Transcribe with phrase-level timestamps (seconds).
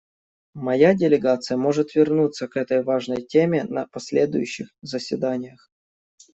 [0.55, 5.69] Моя делегация может вернуться к этой важной теме на последующих заседаниях.